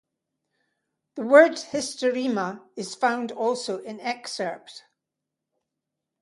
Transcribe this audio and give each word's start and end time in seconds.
The 1.13 1.21
word 1.21 1.51
Hysterema 1.51 2.63
is 2.75 2.95
found 2.95 3.31
also 3.31 3.83
in 3.83 3.99
Excerpt. 3.99 4.85